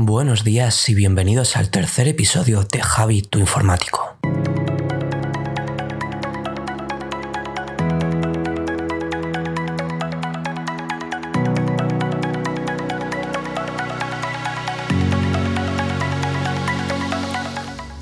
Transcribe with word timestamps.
Buenos 0.00 0.44
días 0.44 0.88
y 0.88 0.94
bienvenidos 0.94 1.56
al 1.56 1.70
tercer 1.70 2.06
episodio 2.06 2.62
de 2.62 2.80
Javi, 2.80 3.22
tu 3.22 3.40
informático. 3.40 4.16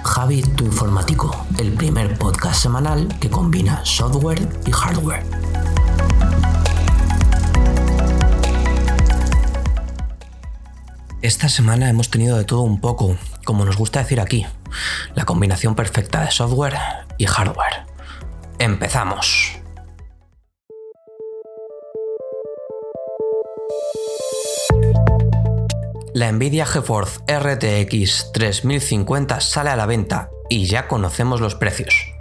Javi, 0.05 0.43
tu 0.43 0.67
informático, 0.67 1.47
el 1.57 1.73
primer 1.73 2.19
podcast 2.19 2.61
semanal 2.61 3.09
que 3.19 3.31
combina 3.31 3.83
software 3.87 4.47
y 4.67 4.71
hardware. 4.71 5.25
Esta 11.23 11.49
semana 11.49 11.89
hemos 11.89 12.11
tenido 12.11 12.37
de 12.37 12.45
todo 12.45 12.61
un 12.61 12.81
poco, 12.81 13.17
como 13.45 13.65
nos 13.65 13.77
gusta 13.77 14.01
decir 14.01 14.21
aquí, 14.21 14.47
la 15.15 15.25
combinación 15.25 15.75
perfecta 15.75 16.21
de 16.23 16.31
software 16.31 16.75
y 17.17 17.25
hardware. 17.25 17.87
Empezamos. 18.59 19.59
La 26.15 26.31
Nvidia 26.33 26.67
GeForce 26.67 27.21
RTX 27.29 28.33
3050 28.33 29.41
sale 29.41 29.71
a 29.71 29.77
la 29.77 29.87
venta 29.87 30.31
y 30.49 30.67
ya 30.67 30.87
conocemos 30.87 31.41
los 31.41 31.55
precios. 31.55 32.16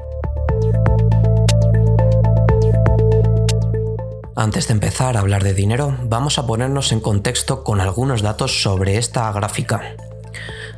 Antes 4.46 4.68
de 4.68 4.74
empezar 4.74 5.18
a 5.18 5.22
hablar 5.22 5.44
de 5.44 5.56
dinero, 5.56 5.98
vamos 6.04 6.38
a 6.38 6.46
ponernos 6.46 6.92
en 6.92 7.00
contexto 7.00 7.64
con 7.64 7.82
algunos 7.82 8.22
datos 8.22 8.62
sobre 8.62 9.00
esta 9.00 9.32
gráfica. 9.32 9.96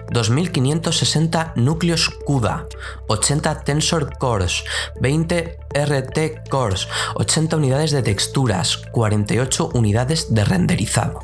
2560 0.09 1.52
núcleos 1.58 2.09
CUDA, 2.09 2.66
80 3.08 3.66
Tensor 3.66 4.17
Cores, 4.17 4.64
20 5.02 5.58
RT 5.73 6.50
Cores, 6.50 6.88
80 7.16 7.58
unidades 7.58 7.92
de 7.92 8.03
texturas, 8.03 8.77
48 8.94 9.72
unidades 9.73 10.33
de 10.33 10.45
renderizado. 10.45 11.20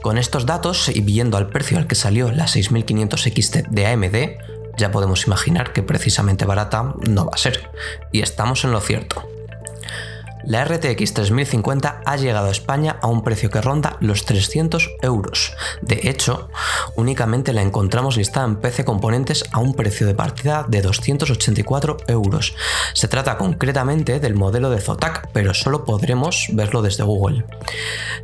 Con 0.00 0.16
estos 0.16 0.46
datos 0.46 0.88
y 0.88 1.02
viendo 1.02 1.36
al 1.36 1.48
precio 1.50 1.76
al 1.76 1.86
que 1.86 1.96
salió 1.96 2.32
la 2.32 2.46
6500 2.46 3.20
XT 3.24 3.56
de 3.68 3.86
AMD, 3.86 4.16
ya 4.78 4.90
podemos 4.90 5.26
imaginar 5.26 5.74
que 5.74 5.82
precisamente 5.82 6.46
barata 6.46 6.94
no 7.06 7.26
va 7.26 7.32
a 7.34 7.36
ser. 7.36 7.70
Y 8.10 8.22
estamos 8.22 8.64
en 8.64 8.70
lo 8.70 8.80
cierto. 8.80 9.22
La 10.44 10.64
RTX 10.64 11.14
3050 11.14 12.02
ha 12.04 12.16
llegado 12.16 12.48
a 12.48 12.50
España 12.50 12.98
a 13.00 13.08
un 13.08 13.22
precio 13.22 13.50
que 13.50 13.60
ronda 13.60 13.96
los 14.00 14.24
300 14.24 14.88
euros. 15.02 15.52
De 15.82 16.00
hecho, 16.04 16.48
únicamente 16.96 17.52
la 17.52 17.62
encontramos 17.62 18.16
listada 18.16 18.46
en 18.46 18.56
PC 18.56 18.84
Componentes 18.84 19.44
a 19.52 19.58
un 19.58 19.74
precio 19.74 20.06
de 20.06 20.14
partida 20.14 20.64
de 20.68 20.82
284 20.82 21.98
euros. 22.08 22.54
Se 22.94 23.08
trata 23.08 23.36
concretamente 23.36 24.20
del 24.20 24.34
modelo 24.34 24.70
de 24.70 24.80
Zotac, 24.80 25.30
pero 25.32 25.54
solo 25.54 25.84
podremos 25.84 26.48
verlo 26.52 26.82
desde 26.82 27.04
Google. 27.04 27.44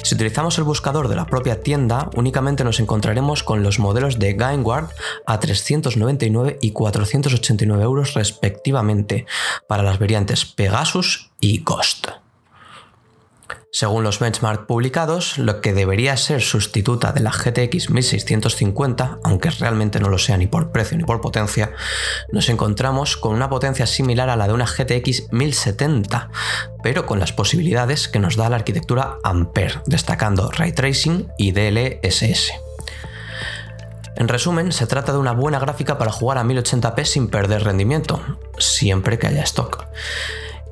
Si 0.02 0.14
utilizamos 0.14 0.58
el 0.58 0.64
buscador 0.64 1.08
de 1.08 1.16
la 1.16 1.26
propia 1.26 1.60
tienda, 1.60 2.10
únicamente 2.16 2.64
nos 2.64 2.80
encontraremos 2.80 3.42
con 3.42 3.62
los 3.62 3.78
modelos 3.78 4.18
de 4.18 4.34
Gameward 4.34 4.88
a 5.26 5.38
399 5.38 6.58
y 6.60 6.72
489 6.72 7.82
euros 7.82 8.14
respectivamente, 8.14 9.26
para 9.66 9.82
las 9.82 9.98
variantes 9.98 10.44
Pegasus 10.44 11.25
y 11.40 11.62
Ghost. 11.62 12.08
Según 13.78 14.04
los 14.04 14.20
benchmarks 14.20 14.64
publicados, 14.64 15.36
lo 15.36 15.60
que 15.60 15.74
debería 15.74 16.16
ser 16.16 16.40
sustituta 16.40 17.12
de 17.12 17.20
la 17.20 17.30
GTX 17.30 17.90
1650, 17.90 19.18
aunque 19.22 19.50
realmente 19.50 20.00
no 20.00 20.08
lo 20.08 20.16
sea 20.16 20.38
ni 20.38 20.46
por 20.46 20.72
precio 20.72 20.96
ni 20.96 21.04
por 21.04 21.20
potencia, 21.20 21.72
nos 22.32 22.48
encontramos 22.48 23.18
con 23.18 23.34
una 23.34 23.50
potencia 23.50 23.86
similar 23.86 24.30
a 24.30 24.36
la 24.36 24.46
de 24.46 24.54
una 24.54 24.64
GTX 24.64 25.30
1070, 25.30 26.30
pero 26.82 27.04
con 27.04 27.20
las 27.20 27.34
posibilidades 27.34 28.08
que 28.08 28.18
nos 28.18 28.36
da 28.36 28.48
la 28.48 28.56
arquitectura 28.56 29.18
Ampere, 29.22 29.82
destacando 29.84 30.50
Ray 30.50 30.72
Tracing 30.72 31.28
y 31.36 31.52
DLSS. 31.52 32.52
En 34.16 34.28
resumen, 34.28 34.72
se 34.72 34.86
trata 34.86 35.12
de 35.12 35.18
una 35.18 35.32
buena 35.32 35.58
gráfica 35.58 35.98
para 35.98 36.12
jugar 36.12 36.38
a 36.38 36.44
1080p 36.44 37.04
sin 37.04 37.28
perder 37.28 37.64
rendimiento, 37.64 38.22
siempre 38.56 39.18
que 39.18 39.26
haya 39.26 39.42
stock. 39.42 39.84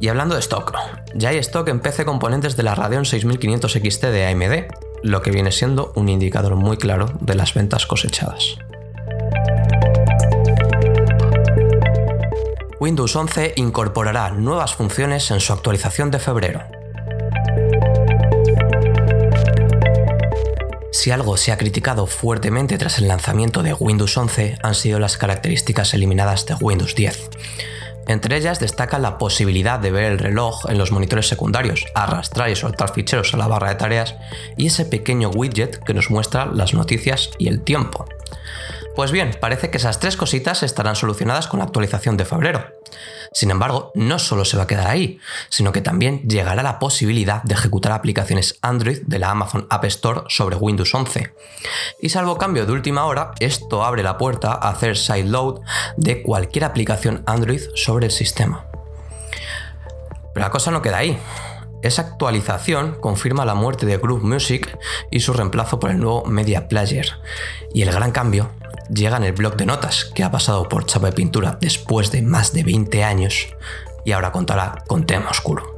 Y 0.04 0.08
hablando 0.08 0.34
de 0.34 0.42
stock, 0.42 0.76
ya 1.14 1.30
hay 1.30 1.38
stock 1.38 1.66
en 1.66 1.80
PC 1.80 2.04
componentes 2.04 2.58
de 2.58 2.62
la 2.62 2.74
Radeon 2.74 3.06
6500 3.06 3.72
XT 3.72 4.02
de 4.02 4.26
AMD, 4.26 4.66
lo 5.02 5.22
que 5.22 5.30
viene 5.30 5.50
siendo 5.50 5.94
un 5.94 6.10
indicador 6.10 6.56
muy 6.56 6.76
claro 6.76 7.10
de 7.22 7.34
las 7.34 7.54
ventas 7.54 7.86
cosechadas. 7.86 8.58
Windows 12.78 13.16
11 13.16 13.54
incorporará 13.56 14.32
nuevas 14.32 14.74
funciones 14.74 15.30
en 15.30 15.40
su 15.40 15.54
actualización 15.54 16.10
de 16.10 16.18
febrero. 16.18 16.60
Si 20.92 21.12
algo 21.12 21.38
se 21.38 21.50
ha 21.50 21.56
criticado 21.56 22.06
fuertemente 22.06 22.76
tras 22.76 22.98
el 22.98 23.08
lanzamiento 23.08 23.62
de 23.62 23.72
Windows 23.72 24.14
11 24.18 24.58
han 24.62 24.74
sido 24.74 24.98
las 24.98 25.16
características 25.16 25.94
eliminadas 25.94 26.44
de 26.44 26.56
Windows 26.60 26.94
10. 26.94 27.30
Entre 28.06 28.36
ellas 28.36 28.60
destaca 28.60 28.98
la 28.98 29.18
posibilidad 29.18 29.78
de 29.78 29.90
ver 29.90 30.04
el 30.12 30.18
reloj 30.18 30.68
en 30.68 30.78
los 30.78 30.92
monitores 30.92 31.28
secundarios, 31.28 31.86
arrastrar 31.94 32.50
y 32.50 32.56
soltar 32.56 32.92
ficheros 32.92 33.34
a 33.34 33.36
la 33.36 33.48
barra 33.48 33.70
de 33.70 33.76
tareas 33.76 34.14
y 34.56 34.66
ese 34.66 34.84
pequeño 34.84 35.30
widget 35.30 35.82
que 35.84 35.94
nos 35.94 36.10
muestra 36.10 36.46
las 36.46 36.74
noticias 36.74 37.30
y 37.38 37.48
el 37.48 37.62
tiempo. 37.62 38.06
Pues 38.94 39.10
bien, 39.10 39.36
parece 39.40 39.70
que 39.70 39.78
esas 39.78 39.98
tres 39.98 40.16
cositas 40.16 40.62
estarán 40.62 40.94
solucionadas 40.94 41.48
con 41.48 41.58
la 41.58 41.64
actualización 41.64 42.16
de 42.16 42.24
febrero. 42.24 42.64
Sin 43.32 43.50
embargo, 43.50 43.90
no 43.96 44.20
solo 44.20 44.44
se 44.44 44.56
va 44.56 44.62
a 44.62 44.66
quedar 44.68 44.86
ahí, 44.86 45.18
sino 45.48 45.72
que 45.72 45.80
también 45.80 46.22
llegará 46.22 46.62
la 46.62 46.78
posibilidad 46.78 47.42
de 47.42 47.54
ejecutar 47.54 47.90
aplicaciones 47.90 48.58
Android 48.62 48.98
de 49.06 49.18
la 49.18 49.30
Amazon 49.30 49.66
App 49.70 49.84
Store 49.86 50.22
sobre 50.28 50.54
Windows 50.54 50.94
11. 50.94 51.34
Y 52.00 52.10
salvo 52.10 52.38
cambio 52.38 52.66
de 52.66 52.72
última 52.72 53.06
hora, 53.06 53.32
esto 53.40 53.84
abre 53.84 54.04
la 54.04 54.18
puerta 54.18 54.52
a 54.52 54.68
hacer 54.68 54.96
sideload 54.96 55.62
de 55.96 56.22
cualquier 56.22 56.64
aplicación 56.64 57.24
Android 57.26 57.62
sobre 57.74 58.06
el 58.06 58.12
sistema. 58.12 58.66
Pero 60.32 60.46
la 60.46 60.50
cosa 60.50 60.70
no 60.70 60.82
queda 60.82 60.98
ahí. 60.98 61.18
Esa 61.84 62.00
actualización 62.00 62.96
confirma 62.98 63.44
la 63.44 63.54
muerte 63.54 63.84
de 63.84 63.98
Groove 63.98 64.24
Music 64.24 64.78
y 65.10 65.20
su 65.20 65.34
reemplazo 65.34 65.78
por 65.78 65.90
el 65.90 65.98
nuevo 65.98 66.24
Media 66.24 66.66
Player. 66.66 67.12
Y 67.74 67.82
el 67.82 67.92
gran 67.92 68.10
cambio 68.10 68.48
llega 68.88 69.18
en 69.18 69.24
el 69.24 69.34
blog 69.34 69.56
de 69.56 69.66
notas, 69.66 70.06
que 70.14 70.24
ha 70.24 70.30
pasado 70.30 70.66
por 70.66 70.86
chapa 70.86 71.08
de 71.08 71.12
pintura 71.12 71.58
después 71.60 72.10
de 72.10 72.22
más 72.22 72.54
de 72.54 72.64
20 72.64 73.04
años 73.04 73.48
y 74.02 74.12
ahora 74.12 74.32
contará 74.32 74.82
con 74.86 75.04
tema 75.04 75.28
oscuro. 75.28 75.74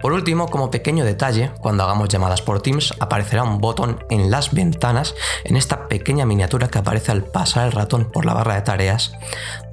Por 0.00 0.14
último, 0.14 0.48
como 0.48 0.70
pequeño 0.70 1.04
detalle, 1.04 1.52
cuando 1.60 1.84
hagamos 1.84 2.08
llamadas 2.08 2.40
por 2.40 2.62
Teams 2.62 2.94
aparecerá 2.98 3.42
un 3.42 3.58
botón 3.58 4.02
en 4.08 4.30
las 4.30 4.54
ventanas 4.54 5.14
en 5.44 5.56
esta 5.56 5.86
pequeña 5.88 6.24
miniatura 6.24 6.68
que 6.68 6.78
aparece 6.78 7.12
al 7.12 7.24
pasar 7.24 7.66
el 7.66 7.72
ratón 7.72 8.10
por 8.10 8.24
la 8.24 8.32
barra 8.32 8.54
de 8.54 8.62
tareas 8.62 9.12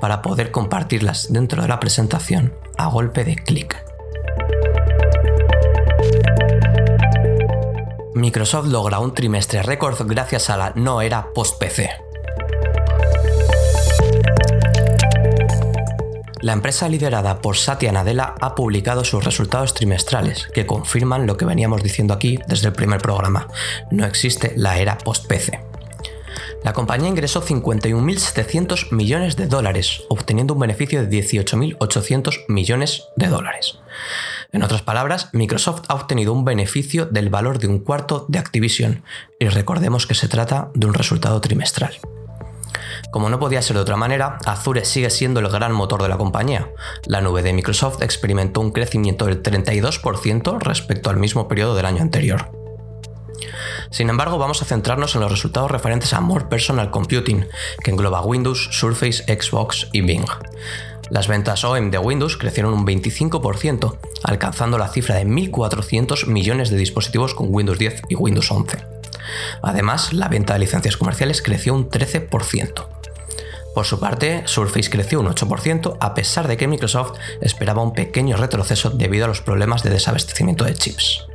para 0.01 0.21
poder 0.21 0.51
compartirlas 0.51 1.31
dentro 1.31 1.61
de 1.61 1.69
la 1.69 1.79
presentación 1.79 2.53
a 2.77 2.87
golpe 2.87 3.23
de 3.23 3.37
clic. 3.37 3.86
Microsoft 8.17 8.67
logra 8.67 8.99
un 8.99 9.13
trimestre 9.13 9.61
récord 9.61 9.95
gracias 10.07 10.49
a 10.49 10.57
la 10.57 10.71
no 10.75 11.01
era 11.01 11.31
post-PC. 11.33 11.89
La 16.41 16.53
empresa 16.53 16.89
liderada 16.89 17.41
por 17.41 17.57
Satya 17.57 17.91
Nadella 17.91 18.33
ha 18.39 18.55
publicado 18.55 19.03
sus 19.03 19.23
resultados 19.23 19.73
trimestrales, 19.73 20.47
que 20.47 20.65
confirman 20.65 21.27
lo 21.27 21.37
que 21.37 21.45
veníamos 21.45 21.83
diciendo 21.83 22.13
aquí 22.13 22.39
desde 22.47 22.67
el 22.67 22.73
primer 22.73 23.01
programa. 23.01 23.47
No 23.91 24.05
existe 24.05 24.53
la 24.55 24.79
era 24.79 24.97
post-PC. 24.97 25.59
La 26.63 26.73
compañía 26.73 27.09
ingresó 27.09 27.43
51.700 27.43 28.91
millones 28.91 29.35
de 29.35 29.47
dólares, 29.47 30.03
obteniendo 30.09 30.53
un 30.55 30.61
beneficio 30.61 31.05
de 31.05 31.09
18.800 31.09 32.45
millones 32.47 33.03
de 33.15 33.27
dólares. 33.27 33.77
En 34.53 34.63
otras 34.63 34.81
palabras, 34.81 35.29
Microsoft 35.33 35.83
ha 35.89 35.95
obtenido 35.95 36.31
un 36.31 36.45
beneficio 36.45 37.05
del 37.05 37.29
valor 37.29 37.59
de 37.59 37.67
un 37.67 37.79
cuarto 37.79 38.25
de 38.29 38.39
Activision, 38.39 39.03
y 39.39 39.47
recordemos 39.47 40.07
que 40.07 40.15
se 40.15 40.27
trata 40.27 40.71
de 40.73 40.87
un 40.87 40.93
resultado 40.93 41.41
trimestral. 41.41 41.97
Como 43.11 43.29
no 43.29 43.39
podía 43.39 43.61
ser 43.61 43.75
de 43.75 43.81
otra 43.81 43.97
manera, 43.97 44.39
Azure 44.45 44.85
sigue 44.85 45.09
siendo 45.09 45.39
el 45.39 45.49
gran 45.49 45.73
motor 45.73 46.01
de 46.01 46.09
la 46.09 46.17
compañía. 46.17 46.69
La 47.05 47.21
nube 47.21 47.41
de 47.41 47.53
Microsoft 47.53 48.01
experimentó 48.01 48.61
un 48.61 48.71
crecimiento 48.71 49.25
del 49.25 49.41
32% 49.41 50.59
respecto 50.59 51.09
al 51.09 51.17
mismo 51.17 51.47
periodo 51.47 51.75
del 51.75 51.85
año 51.85 52.01
anterior. 52.01 52.51
Sin 53.91 54.09
embargo, 54.09 54.37
vamos 54.37 54.61
a 54.61 54.65
centrarnos 54.65 55.15
en 55.15 55.21
los 55.21 55.31
resultados 55.31 55.71
referentes 55.71 56.13
a 56.13 56.21
More 56.21 56.45
Personal 56.45 56.91
Computing, 56.91 57.47
que 57.83 57.91
engloba 57.91 58.21
Windows, 58.21 58.69
Surface, 58.71 59.23
Xbox 59.23 59.87
y 59.93 60.01
Bing. 60.01 60.25
Las 61.09 61.27
ventas 61.27 61.63
OEM 61.63 61.89
de 61.89 61.97
Windows 61.97 62.37
crecieron 62.37 62.73
un 62.73 62.85
25%, 62.85 63.97
alcanzando 64.23 64.77
la 64.77 64.89
cifra 64.89 65.15
de 65.15 65.25
1.400 65.25 66.27
millones 66.27 66.69
de 66.69 66.77
dispositivos 66.77 67.33
con 67.33 67.47
Windows 67.49 67.79
10 67.79 68.01
y 68.09 68.15
Windows 68.15 68.51
11. 68.51 68.77
Además, 69.61 70.13
la 70.13 70.27
venta 70.27 70.53
de 70.53 70.59
licencias 70.59 70.97
comerciales 70.97 71.41
creció 71.41 71.73
un 71.73 71.89
13%. 71.89 72.87
Por 73.73 73.85
su 73.85 73.99
parte, 73.99 74.43
Surface 74.45 74.89
creció 74.89 75.19
un 75.19 75.27
8% 75.27 75.97
a 75.99 76.13
pesar 76.13 76.47
de 76.47 76.57
que 76.57 76.67
Microsoft 76.67 77.17
esperaba 77.41 77.83
un 77.83 77.93
pequeño 77.93 78.35
retroceso 78.35 78.89
debido 78.89 79.25
a 79.25 79.27
los 79.27 79.41
problemas 79.41 79.83
de 79.83 79.91
desabastecimiento 79.91 80.65
de 80.65 80.73
chips. 80.73 81.27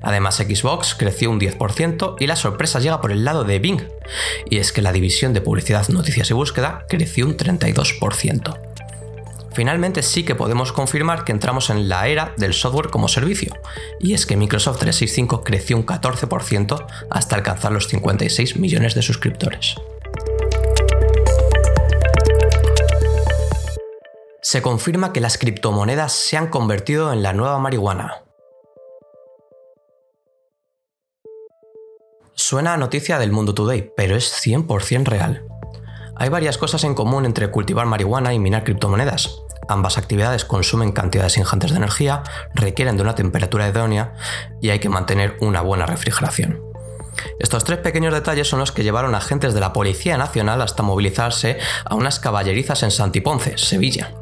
Además, 0.00 0.36
Xbox 0.36 0.94
creció 0.94 1.30
un 1.30 1.40
10% 1.40 2.16
y 2.18 2.26
la 2.26 2.36
sorpresa 2.36 2.78
llega 2.78 3.00
por 3.00 3.12
el 3.12 3.24
lado 3.24 3.44
de 3.44 3.58
Bing, 3.58 3.82
y 4.48 4.58
es 4.58 4.72
que 4.72 4.80
la 4.80 4.92
división 4.92 5.34
de 5.34 5.40
publicidad, 5.40 5.88
noticias 5.88 6.30
y 6.30 6.34
búsqueda 6.34 6.86
creció 6.88 7.26
un 7.26 7.36
32%. 7.36 8.69
Finalmente 9.52 10.02
sí 10.02 10.24
que 10.24 10.34
podemos 10.34 10.72
confirmar 10.72 11.24
que 11.24 11.32
entramos 11.32 11.70
en 11.70 11.88
la 11.88 12.08
era 12.08 12.34
del 12.36 12.54
software 12.54 12.90
como 12.90 13.08
servicio, 13.08 13.54
y 13.98 14.14
es 14.14 14.26
que 14.26 14.36
Microsoft 14.36 14.78
365 14.78 15.42
creció 15.42 15.76
un 15.76 15.86
14% 15.86 16.86
hasta 17.10 17.36
alcanzar 17.36 17.72
los 17.72 17.88
56 17.88 18.56
millones 18.56 18.94
de 18.94 19.02
suscriptores. 19.02 19.76
se 24.50 24.62
confirma 24.62 25.12
que 25.12 25.20
las 25.20 25.38
criptomonedas 25.38 26.12
se 26.12 26.36
han 26.36 26.48
convertido 26.48 27.12
en 27.12 27.22
la 27.22 27.32
nueva 27.32 27.60
marihuana. 27.60 28.24
Suena 32.34 32.74
a 32.74 32.76
noticia 32.76 33.20
del 33.20 33.30
mundo 33.30 33.54
today, 33.54 33.92
pero 33.96 34.16
es 34.16 34.44
100% 34.44 35.04
real. 35.04 35.49
Hay 36.20 36.28
varias 36.28 36.58
cosas 36.58 36.84
en 36.84 36.94
común 36.94 37.24
entre 37.24 37.50
cultivar 37.50 37.86
marihuana 37.86 38.34
y 38.34 38.38
minar 38.38 38.62
criptomonedas. 38.62 39.40
Ambas 39.68 39.96
actividades 39.96 40.44
consumen 40.44 40.92
cantidades 40.92 41.38
ingentes 41.38 41.70
de 41.70 41.78
energía, 41.78 42.22
requieren 42.52 42.98
de 42.98 43.02
una 43.02 43.14
temperatura 43.14 43.66
idónea 43.66 44.12
y 44.60 44.68
hay 44.68 44.80
que 44.80 44.90
mantener 44.90 45.38
una 45.40 45.62
buena 45.62 45.86
refrigeración. 45.86 46.60
Estos 47.38 47.64
tres 47.64 47.78
pequeños 47.78 48.12
detalles 48.12 48.46
son 48.46 48.58
los 48.58 48.70
que 48.70 48.82
llevaron 48.82 49.14
agentes 49.14 49.54
de 49.54 49.60
la 49.60 49.72
Policía 49.72 50.18
Nacional 50.18 50.60
hasta 50.60 50.82
movilizarse 50.82 51.56
a 51.86 51.94
unas 51.94 52.20
caballerizas 52.20 52.82
en 52.82 52.90
Santiponce, 52.90 53.56
Sevilla. 53.56 54.12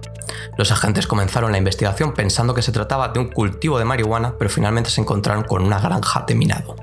Los 0.57 0.71
agentes 0.71 1.09
comenzaron 1.09 1.51
la 1.51 1.59
investigación 1.59 2.15
pensando 2.15 2.55
que 2.55 2.63
se 2.63 2.71
trataba 2.71 3.09
de 3.09 3.19
un 3.19 3.29
cultivo 3.29 3.77
de 3.77 3.85
marihuana, 3.85 4.35
pero 4.39 4.51
finalmente 4.51 4.91
se 4.91 5.01
encontraron 5.01 5.43
con 5.43 5.65
una 5.65 5.81
granja 5.81 6.25
de 6.29 6.37
minado. 6.37 6.77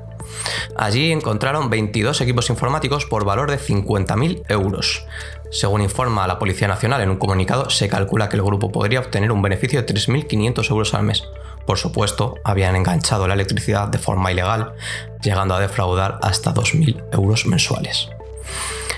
Allí 0.76 1.12
encontraron 1.12 1.70
22 1.70 2.22
equipos 2.22 2.50
informáticos 2.50 3.06
por 3.06 3.26
valor 3.26 3.50
de 3.50 3.60
50.000 3.60 4.44
euros. 4.50 5.06
Según 5.52 5.82
informa 5.82 6.28
la 6.28 6.40
Policía 6.40 6.68
Nacional 6.68 7.02
en 7.02 7.10
un 7.10 7.18
comunicado, 7.18 7.70
se 7.70 7.88
calcula 7.88 8.30
que 8.30 8.36
el 8.36 8.44
grupo 8.44 8.72
podría 8.72 9.00
obtener 9.00 9.32
un 9.32 9.42
beneficio 9.42 9.82
de 9.82 9.94
3.500 9.94 10.70
euros 10.70 10.94
al 10.94 11.04
mes. 11.04 11.24
Por 11.66 11.78
supuesto, 11.78 12.36
habían 12.44 12.76
enganchado 12.76 13.28
la 13.28 13.34
electricidad 13.34 13.88
de 13.88 13.98
forma 13.98 14.32
ilegal, 14.32 14.74
llegando 15.22 15.56
a 15.56 15.60
defraudar 15.60 16.20
hasta 16.22 16.54
2.000 16.54 17.06
euros 17.14 17.46
mensuales. 17.46 18.10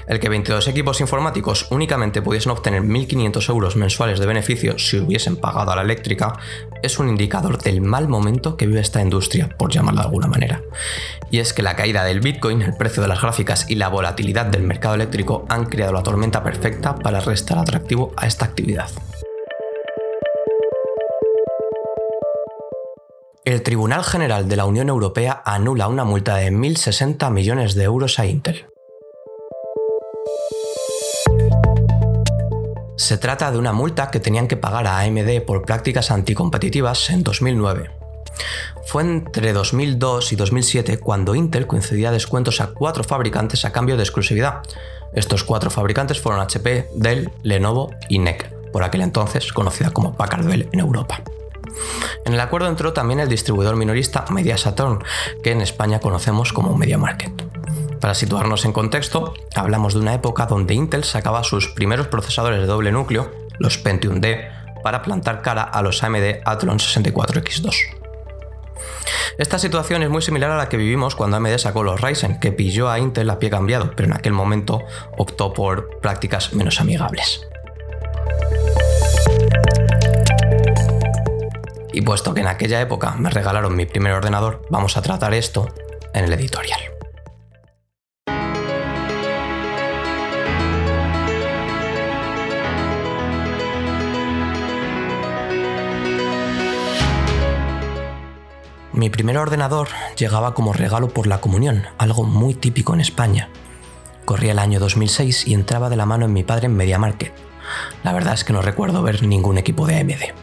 El 0.07 0.21
que 0.21 0.30
22 0.30 0.69
equipos 0.69 1.01
informáticos 1.01 1.68
únicamente 1.69 2.21
pudiesen 2.21 2.54
obtener 2.54 2.81
1.500 2.81 3.50
euros 3.50 3.75
mensuales 3.75 4.19
de 4.19 4.25
beneficio 4.25 4.80
si 4.80 5.00
hubiesen 5.00 5.36
pagado 5.36 5.71
a 5.71 5.75
la 5.75 5.81
eléctrica 5.81 6.39
es 6.81 6.98
un 6.98 7.09
indicador 7.09 7.57
del 7.57 7.81
mal 7.81 8.07
momento 8.07 8.56
que 8.56 8.68
vive 8.68 8.80
esta 8.80 9.01
industria, 9.01 9.50
por 9.57 9.69
llamarlo 9.69 10.00
de 10.00 10.06
alguna 10.06 10.27
manera. 10.27 10.62
Y 11.30 11.39
es 11.39 11.51
que 11.51 11.62
la 11.62 11.75
caída 11.75 12.06
del 12.06 12.21
Bitcoin, 12.21 12.62
el 12.62 12.77
precio 12.77 13.04
de 13.04 13.09
las 13.09 13.21
gráficas 13.21 13.69
y 13.69 13.75
la 13.75 13.89
volatilidad 13.89 14.45
del 14.45 14.63
mercado 14.63 14.95
eléctrico 14.95 15.45
han 15.50 15.65
creado 15.65 15.92
la 15.92 16.04
tormenta 16.04 16.42
perfecta 16.42 16.95
para 16.95 17.19
restar 17.19 17.57
atractivo 17.57 18.13
a 18.15 18.27
esta 18.27 18.45
actividad. 18.45 18.89
El 23.44 23.62
Tribunal 23.62 24.04
General 24.04 24.48
de 24.48 24.56
la 24.56 24.65
Unión 24.65 24.88
Europea 24.88 25.42
anula 25.45 25.88
una 25.89 26.06
multa 26.06 26.36
de 26.36 26.51
1.060 26.51 27.30
millones 27.31 27.75
de 27.75 27.83
euros 27.83 28.19
a 28.19 28.25
Intel. 28.25 28.68
Se 33.07 33.18
trata 33.18 33.50
de 33.51 33.57
una 33.57 33.71
multa 33.71 34.12
que 34.12 34.19
tenían 34.19 34.50
que 34.50 34.57
pagar 34.57 34.86
a 34.86 35.00
AMD 35.00 35.42
por 35.45 35.63
prácticas 35.63 36.12
anticompetitivas 36.12 37.09
en 37.09 37.24
2009. 37.24 37.89
Fue 38.86 39.01
entre 39.01 39.54
2002 39.54 40.33
y 40.33 40.36
2007 40.36 40.98
cuando 40.98 41.33
Intel 41.33 41.68
concedía 41.68 42.12
descuentos 42.12 42.59
a 42.59 42.74
cuatro 42.74 43.06
fabricantes 43.06 43.63
a 43.63 43.71
cambio 43.71 43.95
de 43.95 44.04
exclusividad. 44.04 44.56
Estos 45.13 45.45
cuatro 45.45 45.69
fabricantes 45.69 46.19
fueron 46.19 46.42
HP, 46.42 46.89
Dell, 46.95 47.31
Lenovo 47.44 47.92
y 48.09 48.19
NEC, 48.19 48.51
por 48.74 48.83
aquel 48.83 49.00
entonces 49.00 49.54
conocida 49.54 49.92
como 49.92 50.12
Packard 50.12 50.45
Bell 50.45 50.68
en 50.74 50.81
Europa. 50.81 51.21
En 52.25 52.33
el 52.33 52.42
acuerdo 52.42 52.68
entró 52.68 52.92
también 52.92 53.21
el 53.21 53.30
distribuidor 53.30 53.77
minorista 53.77 54.25
Media 54.31 54.57
Saturn, 54.57 55.01
que 55.42 55.51
en 55.51 55.62
España 55.62 56.01
conocemos 56.01 56.51
como 56.51 56.75
Media 56.75 56.98
Market. 56.98 57.47
Para 58.00 58.14
situarnos 58.14 58.66
en 58.66 58.74
contexto, 58.74 59.34
hablamos 59.56 59.94
de 59.94 60.00
una 60.00 60.14
época 60.14 60.46
donde 60.46 60.74
Intel 60.74 61.04
sacaba 61.04 61.44
sus 61.44 61.70
primeros 61.70 62.08
procesadores 62.08 62.60
de 62.60 62.68
doble 62.68 62.92
núcleo, 62.92 63.32
los 63.60 63.78
Pentium 63.78 64.22
D, 64.22 64.48
para 64.84 65.02
plantar 65.02 65.42
cara 65.42 65.64
a 65.64 65.82
los 65.82 66.04
AMD 66.04 66.42
Athlon 66.46 66.78
64X2. 66.78 67.76
Esta 69.38 69.60
situación 69.60 70.04
es 70.04 70.10
muy 70.10 70.22
similar 70.22 70.52
a 70.52 70.58
la 70.58 70.70
que 70.70 70.78
vivimos 70.78 71.16
cuando 71.16 71.38
AMD 71.38 71.58
sacó 71.58 71.84
los 71.84 72.00
Ryzen, 72.02 72.40
que 72.40 72.52
pilló 72.52 72.90
a 72.90 73.00
Intel 73.00 73.30
a 73.30 73.40
pie 73.40 73.50
cambiado, 73.50 73.92
pero 73.96 74.08
en 74.08 74.16
aquel 74.16 74.34
momento 74.34 74.84
optó 75.18 75.54
por 75.54 76.00
prácticas 76.00 76.54
menos 76.54 76.80
amigables. 76.80 77.48
Y 81.94 82.02
puesto 82.02 82.34
que 82.34 82.42
en 82.42 82.48
aquella 82.48 82.80
época 82.80 83.16
me 83.18 83.30
regalaron 83.32 83.76
mi 83.76 83.88
primer 83.88 84.14
ordenador, 84.14 84.62
vamos 84.70 84.98
a 84.98 85.02
tratar 85.02 85.34
esto 85.34 85.68
en 86.14 86.26
el 86.26 86.34
editorial. 86.34 86.97
Mi 98.98 99.12
primer 99.12 99.38
ordenador 99.38 99.90
llegaba 100.18 100.56
como 100.56 100.74
regalo 100.74 101.10
por 101.10 101.28
la 101.28 101.40
comunión, 101.40 101.84
algo 102.00 102.24
muy 102.24 102.56
típico 102.56 102.96
en 102.96 103.00
España. 103.00 103.48
Corría 104.26 104.54
el 104.54 104.58
año 104.58 104.80
2006 104.80 105.46
y 105.46 105.54
entraba 105.54 105.92
de 105.92 105.98
la 105.98 106.08
mano 106.08 106.26
en 106.26 106.34
mi 106.34 106.44
padre 106.44 106.66
en 106.66 106.76
Media 106.76 106.98
Market. 106.98 107.32
La 108.04 108.12
verdad 108.12 108.34
es 108.34 108.44
que 108.44 108.54
no 108.54 108.64
recuerdo 108.64 109.04
ver 109.04 109.22
ningún 109.22 109.60
equipo 109.60 109.86
de 109.86 110.00
AMD. 110.00 110.34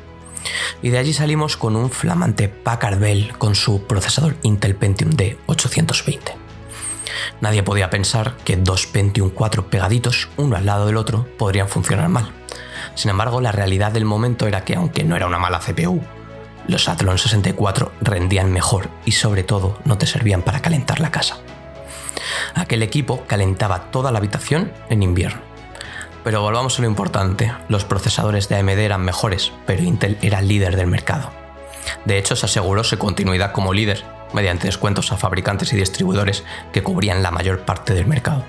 Y 0.83 0.91
de 0.91 0.99
allí 0.99 1.13
salimos 1.13 1.57
con 1.57 1.75
un 1.75 1.91
flamante 1.91 2.49
Packard 2.49 3.01
Bell 3.01 3.37
con 3.39 3.57
su 3.57 3.89
procesador 3.89 4.37
Intel 4.43 4.77
Pentium 4.77 5.11
D 5.11 5.37
820. 5.47 6.37
Nadie 7.41 7.65
podía 7.65 7.91
pensar 7.91 8.37
que 8.45 8.57
dos 8.57 8.87
Pentium 8.87 9.31
4 9.31 9.67
pegaditos, 9.67 10.29
uno 10.37 10.55
al 10.55 10.67
lado 10.67 10.87
del 10.87 10.97
otro, 10.97 11.27
podrían 11.39 11.67
funcionar 11.67 12.09
mal. 12.09 12.31
Sin 12.95 13.11
embargo, 13.11 13.41
la 13.41 13.51
realidad 13.51 13.91
del 13.91 14.05
momento 14.05 14.47
era 14.47 14.65
que 14.65 14.77
aunque 14.77 15.03
no 15.03 15.17
era 15.17 15.27
una 15.27 15.41
mala 15.41 15.59
CPU, 15.59 16.05
los 16.67 16.89
Athlon 16.89 17.19
64 17.19 17.93
rendían 18.01 18.53
mejor 18.53 18.89
y 19.05 19.13
sobre 19.13 19.45
todo 19.45 19.79
no 19.85 19.99
te 19.99 20.07
servían 20.07 20.43
para 20.43 20.61
calentar 20.61 21.01
la 21.01 21.11
casa. 21.11 21.39
Aquel 22.55 22.83
equipo 22.83 23.25
calentaba 23.27 23.91
toda 23.91 24.13
la 24.13 24.19
habitación 24.19 24.73
en 24.89 25.03
invierno. 25.03 25.41
Pero 26.23 26.41
volvamos 26.41 26.79
a 26.79 26.83
lo 26.83 26.89
importante, 26.89 27.53
los 27.69 27.85
procesadores 27.85 28.49
de 28.49 28.57
AMD 28.57 28.79
eran 28.79 29.05
mejores, 29.05 29.53
pero 29.67 29.83
Intel 29.83 30.17
era 30.23 30.41
líder 30.41 30.77
del 30.77 30.87
mercado. 30.87 31.31
De 32.07 32.17
hecho, 32.17 32.35
se 32.35 32.47
aseguró 32.47 32.83
su 32.83 32.97
continuidad 32.97 33.53
como 33.53 33.75
líder 33.75 34.05
mediante 34.33 34.67
descuentos 34.67 35.13
a 35.13 35.19
fabricantes 35.19 35.73
y 35.73 35.77
distribuidores 35.77 36.45
que 36.73 36.83
cubrían 36.83 37.23
la 37.23 37.31
mayor 37.31 37.61
parte 37.61 37.93
del 37.93 38.07
mercado. 38.07 38.45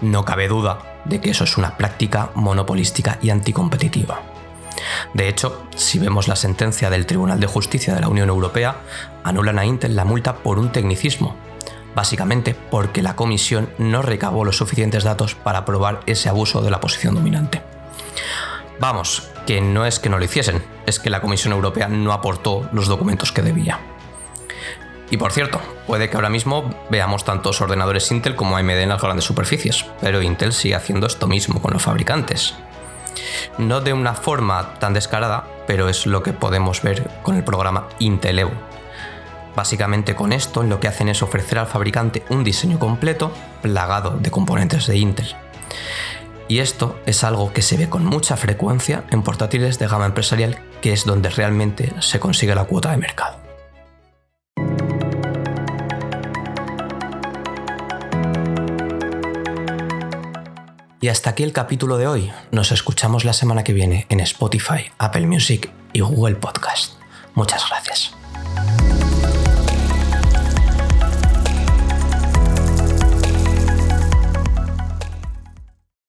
No 0.00 0.24
cabe 0.24 0.48
duda 0.48 0.78
de 1.04 1.20
que 1.20 1.30
eso 1.30 1.44
es 1.44 1.58
una 1.58 1.76
práctica 1.76 2.30
monopolística 2.34 3.18
y 3.20 3.30
anticompetitiva. 3.30 4.31
De 5.14 5.28
hecho, 5.28 5.62
si 5.76 5.98
vemos 5.98 6.28
la 6.28 6.36
sentencia 6.36 6.90
del 6.90 7.06
Tribunal 7.06 7.40
de 7.40 7.46
Justicia 7.46 7.94
de 7.94 8.00
la 8.00 8.08
Unión 8.08 8.28
Europea, 8.28 8.76
anulan 9.24 9.58
a 9.58 9.64
Intel 9.64 9.96
la 9.96 10.04
multa 10.04 10.36
por 10.36 10.58
un 10.58 10.72
tecnicismo, 10.72 11.36
básicamente 11.94 12.54
porque 12.54 13.02
la 13.02 13.16
comisión 13.16 13.70
no 13.78 14.02
recabó 14.02 14.44
los 14.44 14.56
suficientes 14.56 15.04
datos 15.04 15.34
para 15.34 15.64
probar 15.64 16.00
ese 16.06 16.28
abuso 16.28 16.62
de 16.62 16.70
la 16.70 16.80
posición 16.80 17.14
dominante. 17.14 17.62
Vamos, 18.80 19.28
que 19.46 19.60
no 19.60 19.86
es 19.86 19.98
que 19.98 20.08
no 20.08 20.18
lo 20.18 20.24
hiciesen, 20.24 20.62
es 20.86 20.98
que 20.98 21.10
la 21.10 21.20
Comisión 21.20 21.52
Europea 21.52 21.88
no 21.88 22.12
aportó 22.12 22.68
los 22.72 22.88
documentos 22.88 23.30
que 23.30 23.42
debía. 23.42 23.78
Y 25.10 25.18
por 25.18 25.30
cierto, 25.30 25.60
puede 25.86 26.08
que 26.08 26.16
ahora 26.16 26.30
mismo 26.30 26.74
veamos 26.90 27.24
tantos 27.24 27.60
ordenadores 27.60 28.10
Intel 28.10 28.34
como 28.34 28.56
AMD 28.56 28.70
en 28.70 28.88
las 28.88 29.02
grandes 29.02 29.26
superficies, 29.26 29.84
pero 30.00 30.22
Intel 30.22 30.54
sigue 30.54 30.74
haciendo 30.74 31.06
esto 31.06 31.26
mismo 31.26 31.60
con 31.60 31.74
los 31.74 31.82
fabricantes. 31.82 32.54
No 33.58 33.80
de 33.80 33.92
una 33.92 34.14
forma 34.14 34.74
tan 34.78 34.94
descarada, 34.94 35.46
pero 35.66 35.88
es 35.88 36.06
lo 36.06 36.22
que 36.22 36.32
podemos 36.32 36.82
ver 36.82 37.08
con 37.22 37.36
el 37.36 37.44
programa 37.44 37.88
Intel 37.98 38.40
Evo. 38.40 38.52
Básicamente 39.54 40.14
con 40.14 40.32
esto 40.32 40.62
lo 40.62 40.80
que 40.80 40.88
hacen 40.88 41.08
es 41.08 41.22
ofrecer 41.22 41.58
al 41.58 41.66
fabricante 41.66 42.24
un 42.30 42.42
diseño 42.42 42.78
completo 42.78 43.32
plagado 43.60 44.16
de 44.18 44.30
componentes 44.30 44.86
de 44.86 44.96
Intel. 44.96 45.36
Y 46.48 46.58
esto 46.58 46.98
es 47.06 47.24
algo 47.24 47.52
que 47.52 47.62
se 47.62 47.76
ve 47.76 47.88
con 47.88 48.04
mucha 48.04 48.36
frecuencia 48.36 49.04
en 49.10 49.22
portátiles 49.22 49.78
de 49.78 49.88
gama 49.88 50.06
empresarial, 50.06 50.58
que 50.80 50.92
es 50.92 51.04
donde 51.04 51.30
realmente 51.30 51.92
se 52.00 52.20
consigue 52.20 52.54
la 52.54 52.64
cuota 52.64 52.90
de 52.90 52.96
mercado. 52.96 53.41
Y 61.02 61.08
hasta 61.08 61.30
aquí 61.30 61.42
el 61.42 61.52
capítulo 61.52 61.98
de 61.98 62.06
hoy. 62.06 62.30
Nos 62.52 62.70
escuchamos 62.70 63.24
la 63.24 63.32
semana 63.32 63.64
que 63.64 63.72
viene 63.72 64.06
en 64.08 64.20
Spotify, 64.20 64.92
Apple 64.98 65.26
Music 65.26 65.68
y 65.92 66.00
Google 66.00 66.36
Podcast. 66.36 66.92
Muchas 67.34 67.68
gracias. 67.68 68.21